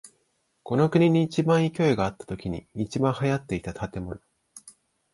[0.63, 4.19] この国に一番勢いがあったときに一番流行っていた建物。